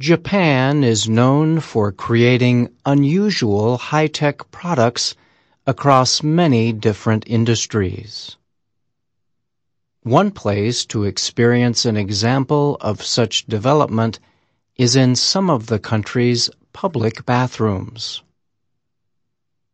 Japan 0.00 0.84
is 0.84 1.08
known 1.08 1.58
for 1.58 1.90
creating 1.90 2.68
unusual 2.86 3.76
high-tech 3.78 4.48
products 4.52 5.16
across 5.66 6.22
many 6.22 6.72
different 6.72 7.24
industries. 7.26 8.36
One 10.04 10.30
place 10.30 10.86
to 10.86 11.02
experience 11.02 11.84
an 11.84 11.96
example 11.96 12.76
of 12.80 13.02
such 13.02 13.46
development 13.46 14.20
is 14.76 14.94
in 14.94 15.16
some 15.16 15.50
of 15.50 15.66
the 15.66 15.80
country's 15.80 16.48
public 16.72 17.26
bathrooms. 17.26 18.22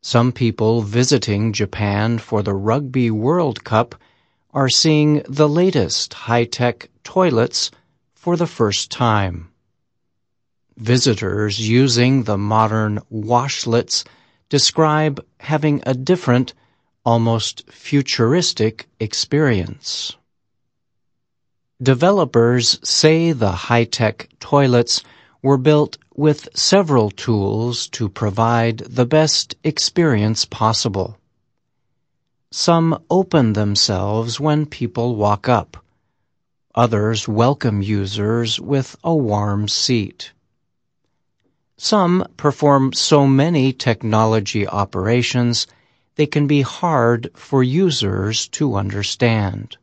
Some 0.00 0.32
people 0.32 0.80
visiting 0.80 1.52
Japan 1.52 2.16
for 2.16 2.42
the 2.42 2.54
Rugby 2.54 3.10
World 3.10 3.64
Cup 3.64 3.94
are 4.54 4.70
seeing 4.70 5.22
the 5.28 5.46
latest 5.46 6.14
high-tech 6.14 6.88
toilets 7.04 7.70
for 8.14 8.38
the 8.38 8.46
first 8.46 8.90
time. 8.90 9.52
Visitors 10.76 11.58
using 11.58 12.24
the 12.24 12.36
modern 12.36 13.00
washlets 13.10 14.04
describe 14.50 15.24
having 15.40 15.82
a 15.86 15.94
different, 15.94 16.52
almost 17.02 17.70
futuristic 17.70 18.86
experience. 19.00 20.16
Developers 21.82 22.78
say 22.86 23.32
the 23.32 23.52
high-tech 23.52 24.28
toilets 24.38 25.02
were 25.42 25.56
built 25.56 25.96
with 26.14 26.48
several 26.54 27.10
tools 27.10 27.88
to 27.88 28.08
provide 28.08 28.78
the 28.78 29.06
best 29.06 29.54
experience 29.64 30.44
possible. 30.44 31.16
Some 32.50 33.02
open 33.08 33.54
themselves 33.54 34.38
when 34.38 34.66
people 34.66 35.16
walk 35.16 35.48
up. 35.48 35.76
Others 36.74 37.26
welcome 37.26 37.80
users 37.80 38.60
with 38.60 38.94
a 39.02 39.14
warm 39.14 39.68
seat. 39.68 40.32
Some 41.78 42.26
perform 42.36 42.92
so 42.94 43.26
many 43.26 43.72
technology 43.72 44.66
operations 44.66 45.66
they 46.14 46.26
can 46.26 46.46
be 46.46 46.62
hard 46.62 47.30
for 47.34 47.62
users 47.62 48.48
to 48.48 48.76
understand. 48.76 49.76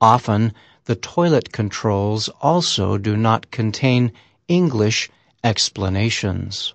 Often, 0.00 0.54
the 0.86 0.96
toilet 0.96 1.52
controls 1.52 2.28
also 2.40 2.96
do 2.96 3.16
not 3.16 3.50
contain 3.50 4.12
English 4.48 5.10
explanations. 5.44 6.72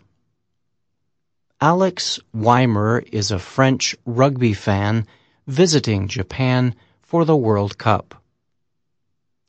Alex 1.59 2.19
Weimer 2.33 3.03
is 3.11 3.31
a 3.31 3.39
French 3.39 3.95
rugby 4.05 4.53
fan 4.53 5.07
visiting 5.47 6.07
Japan 6.07 6.75
for 7.01 7.25
the 7.25 7.35
World 7.35 7.79
Cup. 7.79 8.21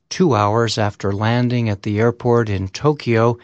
Two 0.08 0.34
hours 0.34 0.78
after 0.78 1.12
landing 1.12 1.68
at 1.68 1.82
the 1.82 2.00
airport 2.00 2.48
in 2.48 2.68
Tokyo, 2.68 3.38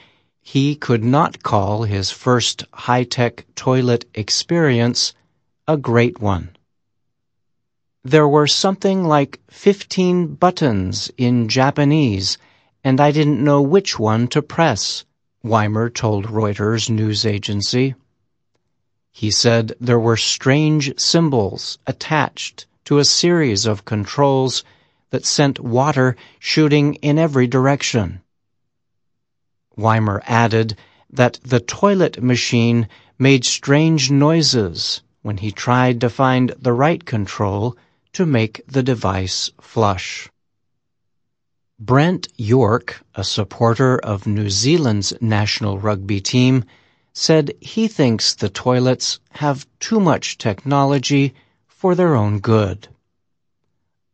he 0.46 0.76
could 0.76 1.02
not 1.02 1.42
call 1.42 1.84
his 1.84 2.10
first 2.10 2.64
high-tech 2.74 3.46
toilet 3.54 4.04
experience 4.14 5.14
a 5.66 5.76
great 5.76 6.20
one. 6.20 6.50
There 8.04 8.28
were 8.28 8.46
something 8.46 9.04
like 9.04 9.40
15 9.48 10.34
buttons 10.34 11.10
in 11.16 11.48
Japanese, 11.48 12.36
and 12.84 13.00
I 13.00 13.10
didn't 13.10 13.42
know 13.42 13.62
which 13.62 13.98
one 13.98 14.28
to 14.28 14.42
press, 14.42 15.06
Weimer 15.42 15.88
told 15.88 16.26
Reuters 16.26 16.90
news 16.90 17.24
agency. 17.24 17.94
He 19.10 19.30
said 19.30 19.72
there 19.80 19.98
were 19.98 20.18
strange 20.18 20.92
symbols 21.00 21.78
attached 21.86 22.66
to 22.84 22.98
a 22.98 23.06
series 23.06 23.64
of 23.64 23.86
controls 23.86 24.62
that 25.08 25.24
sent 25.24 25.58
water 25.58 26.16
shooting 26.38 26.96
in 26.96 27.18
every 27.18 27.46
direction. 27.46 28.20
Weimer 29.76 30.22
added 30.26 30.76
that 31.10 31.38
the 31.42 31.60
toilet 31.60 32.22
machine 32.22 32.88
made 33.18 33.44
strange 33.44 34.10
noises 34.10 35.02
when 35.22 35.38
he 35.38 35.50
tried 35.50 36.00
to 36.00 36.10
find 36.10 36.54
the 36.58 36.72
right 36.72 37.04
control 37.04 37.76
to 38.12 38.26
make 38.26 38.60
the 38.66 38.82
device 38.82 39.50
flush. 39.60 40.28
Brent 41.78 42.28
York, 42.36 43.02
a 43.14 43.24
supporter 43.24 43.98
of 43.98 44.26
New 44.26 44.48
Zealand's 44.48 45.12
national 45.20 45.78
rugby 45.78 46.20
team, 46.20 46.64
said 47.12 47.52
he 47.60 47.88
thinks 47.88 48.34
the 48.34 48.48
toilets 48.48 49.18
have 49.30 49.66
too 49.80 50.00
much 50.00 50.38
technology 50.38 51.34
for 51.66 51.94
their 51.94 52.14
own 52.14 52.38
good. 52.38 52.88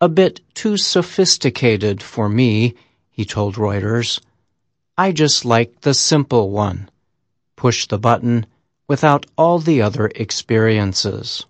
A 0.00 0.09
bit 0.09 0.41
too 0.54 0.76
sophisticated 0.76 2.03
for 2.03 2.28
me, 2.28 2.75
he 3.10 3.25
told 3.25 3.56
Reuters. 3.56 4.20
I 5.03 5.12
just 5.12 5.47
like 5.47 5.81
the 5.81 5.94
simple 5.94 6.50
one. 6.50 6.91
Push 7.56 7.87
the 7.87 7.97
button 7.97 8.44
without 8.87 9.25
all 9.38 9.59
the 9.59 9.81
other 9.81 10.11
experiences. 10.15 11.47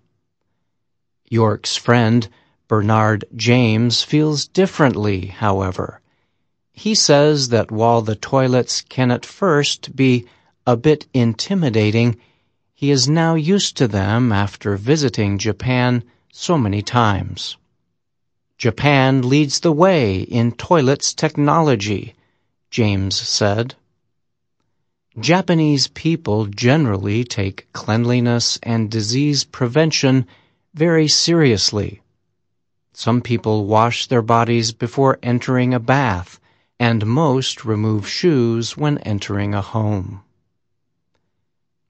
York's 1.29 1.75
friend, 1.75 2.29
Bernard 2.69 3.25
James 3.35 4.03
feels 4.03 4.47
differently, 4.47 5.25
however. 5.25 5.99
He 6.71 6.95
says 6.95 7.49
that 7.49 7.71
while 7.71 8.01
the 8.01 8.15
toilets 8.15 8.79
can 8.87 9.11
at 9.11 9.25
first 9.25 9.97
be 9.97 10.25
a 10.65 10.77
bit 10.77 11.07
intimidating, 11.13 12.15
he 12.73 12.89
is 12.89 13.09
now 13.09 13.35
used 13.35 13.75
to 13.75 13.87
them 13.89 14.31
after 14.31 14.77
visiting 14.77 15.37
Japan 15.37 16.05
so 16.31 16.57
many 16.57 16.81
times. 16.81 17.57
Japan 18.57 19.27
leads 19.27 19.59
the 19.59 19.73
way 19.73 20.21
in 20.21 20.53
toilets 20.53 21.13
technology, 21.13 22.15
James 22.71 23.19
said. 23.19 23.75
Japanese 25.19 25.89
people 25.89 26.45
generally 26.45 27.25
take 27.25 27.67
cleanliness 27.73 28.57
and 28.63 28.89
disease 28.89 29.43
prevention 29.43 30.25
very 30.73 31.09
seriously. 31.09 32.01
Some 32.93 33.19
people 33.19 33.65
wash 33.65 34.07
their 34.07 34.21
bodies 34.21 34.71
before 34.71 35.19
entering 35.21 35.73
a 35.73 35.81
bath, 35.81 36.39
and 36.79 37.05
most 37.05 37.65
remove 37.65 38.07
shoes 38.07 38.77
when 38.77 38.99
entering 38.99 39.53
a 39.53 39.61
home. 39.61 40.23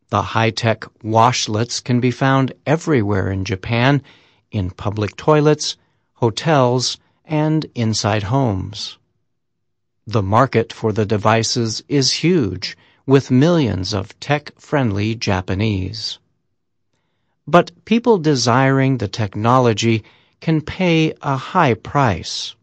The 0.09 0.23
high-tech 0.23 0.85
washlets 1.03 1.79
can 1.83 1.99
be 1.99 2.09
found 2.09 2.53
everywhere 2.65 3.31
in 3.31 3.45
Japan, 3.45 4.01
in 4.49 4.71
public 4.71 5.15
toilets, 5.15 5.77
hotels, 6.13 6.97
and 7.23 7.67
inside 7.75 8.23
homes. 8.23 8.97
The 10.11 10.21
market 10.21 10.71
for 10.73 10.91
the 10.91 11.05
devices 11.05 11.81
is 11.87 12.11
huge, 12.11 12.75
with 13.05 13.31
millions 13.31 13.93
of 13.93 14.19
tech-friendly 14.19 15.15
Japanese. 15.15 16.19
But 17.47 17.71
people 17.85 18.17
desiring 18.17 18.97
the 18.97 19.07
technology 19.07 20.03
can 20.41 20.59
pay 20.59 21.13
a 21.21 21.37
high 21.37 21.75
price. 21.75 22.57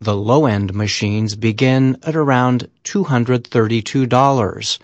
The 0.00 0.14
low-end 0.14 0.74
machines 0.74 1.34
begin 1.34 1.96
at 2.04 2.14
around 2.14 2.70
$232, 2.84 4.78